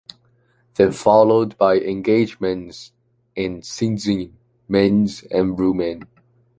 [0.77, 2.91] Then followed by engagements
[3.35, 4.31] in Szczecin,
[4.67, 6.07] Mainz and Bremen.